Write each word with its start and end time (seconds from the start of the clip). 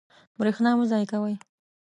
برېښنا 0.39 0.71
مه 0.77 0.85
ضایع 0.91 1.07
کوئ. 1.11 1.35